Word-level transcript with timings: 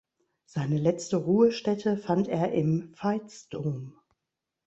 Seine 0.47 0.79
letzte 0.79 1.17
Ruhestätte 1.17 1.95
fand 1.95 2.27
er 2.27 2.53
im 2.53 2.91
Veitsdom. 2.99 3.95